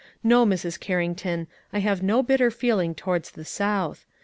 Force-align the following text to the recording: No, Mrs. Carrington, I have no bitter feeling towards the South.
No, 0.23 0.47
Mrs. 0.47 0.79
Carrington, 0.79 1.45
I 1.71 1.77
have 1.77 2.01
no 2.01 2.23
bitter 2.23 2.49
feeling 2.49 2.95
towards 2.95 3.29
the 3.29 3.45
South. 3.45 4.03